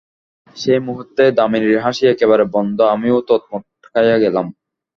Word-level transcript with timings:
সেই 0.57 0.79
মুহূর্তেই 0.79 1.31
দামিনীর 1.37 1.83
হাসি 1.85 2.03
একেবারে 2.07 2.43
বন্ধ, 2.55 2.77
আমিও 2.93 3.17
থতমত 3.27 3.63
খাইয়া 3.85 4.17
গেলাম। 4.23 4.45